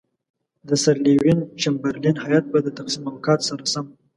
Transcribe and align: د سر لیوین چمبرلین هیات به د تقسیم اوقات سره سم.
د 0.67 0.69
سر 0.83 0.95
لیوین 1.05 1.39
چمبرلین 1.61 2.15
هیات 2.25 2.45
به 2.51 2.59
د 2.63 2.67
تقسیم 2.79 3.03
اوقات 3.11 3.39
سره 3.49 3.63
سم. 3.73 3.85